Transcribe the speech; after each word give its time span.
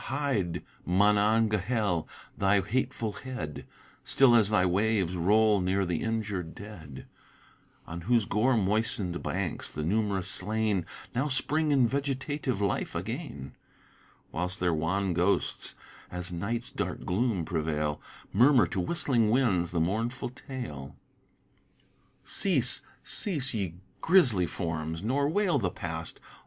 hide 0.05 0.63
Monongahel 0.83 2.07
thy 2.35 2.59
hateful 2.59 3.11
head 3.13 3.67
(Still 4.03 4.33
as 4.33 4.49
thy 4.49 4.65
waves 4.65 5.15
roll 5.15 5.61
near 5.61 5.85
the 5.85 6.01
injur'd 6.01 6.55
dead) 6.55 7.05
On 7.85 8.01
whose 8.01 8.25
gore 8.25 8.57
moistened 8.57 9.21
banks 9.21 9.69
the 9.69 9.83
num'rous 9.83 10.27
slain, 10.27 10.87
Now 11.13 11.27
spring 11.27 11.71
in 11.71 11.85
vegetative 11.85 12.59
life 12.59 12.95
again, 12.95 13.55
Whilst 14.31 14.59
their 14.59 14.73
wan 14.73 15.13
ghosts 15.13 15.75
as 16.09 16.31
night's 16.33 16.71
dark 16.71 17.05
gloom 17.05 17.45
prevail 17.45 18.01
Murmur 18.33 18.65
to 18.69 18.79
whistling 18.81 19.29
winds 19.29 19.69
the 19.69 19.79
mournful 19.79 20.29
tale; 20.29 20.95
Cease, 22.23 22.81
cease, 23.03 23.53
ye 23.53 23.75
grisly 24.01 24.47
forms, 24.47 25.03
nor 25.03 25.29
wail 25.29 25.59
the 25.59 25.69
past. 25.69 26.19